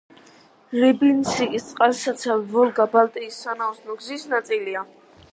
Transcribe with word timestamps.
რიბინსკის 0.83 1.67
წყალსაცავი 1.73 2.47
ვოლგა-ბალტიის 2.53 3.37
სანაოსნო 3.43 3.97
გზის 4.03 4.25
ნაწილია. 4.33 4.83